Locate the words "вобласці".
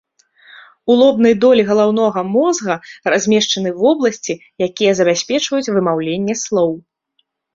3.83-4.33